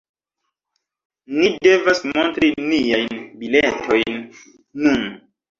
Ni 1.41 1.51
devas 1.67 2.01
montri 2.13 2.49
niajn 2.71 3.23
biletojn 3.43 4.21
nun. 4.87 5.09